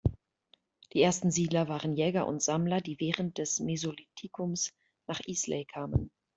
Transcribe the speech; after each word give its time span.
Die 0.93 1.01
ersten 1.03 1.29
Siedler 1.29 1.67
waren 1.67 1.95
Jäger 1.95 2.25
und 2.25 2.41
Sammler, 2.41 2.81
die 2.81 2.99
während 2.99 3.37
des 3.37 3.59
Mesolithikums 3.59 4.73
nach 5.05 5.19
Islay 5.27 5.63
kamen. 5.63 6.09